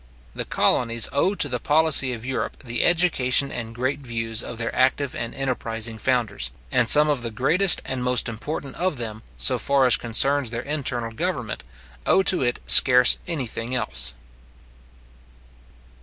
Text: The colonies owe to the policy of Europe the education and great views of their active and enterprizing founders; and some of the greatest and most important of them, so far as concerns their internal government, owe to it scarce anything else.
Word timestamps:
The 0.33 0.45
colonies 0.45 1.07
owe 1.13 1.35
to 1.35 1.47
the 1.47 1.59
policy 1.59 2.11
of 2.11 2.25
Europe 2.25 2.63
the 2.63 2.83
education 2.83 3.51
and 3.51 3.75
great 3.75 3.99
views 3.99 4.41
of 4.41 4.57
their 4.57 4.75
active 4.75 5.15
and 5.15 5.35
enterprizing 5.35 5.99
founders; 5.99 6.49
and 6.71 6.89
some 6.89 7.07
of 7.07 7.21
the 7.21 7.29
greatest 7.29 7.83
and 7.85 8.03
most 8.03 8.27
important 8.27 8.77
of 8.77 8.97
them, 8.97 9.21
so 9.37 9.59
far 9.59 9.85
as 9.85 9.97
concerns 9.97 10.49
their 10.49 10.63
internal 10.63 11.11
government, 11.11 11.61
owe 12.07 12.23
to 12.23 12.41
it 12.41 12.59
scarce 12.65 13.19
anything 13.27 13.75
else. 13.75 14.15